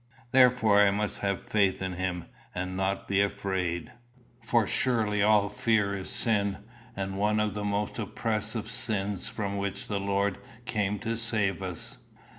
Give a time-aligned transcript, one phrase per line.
[0.31, 3.91] Therefore I must have faith in him, and not be afraid;
[4.39, 6.57] for surely all fear is sin,
[6.95, 11.99] and one of the most oppressive sins from which the Lord came to save us.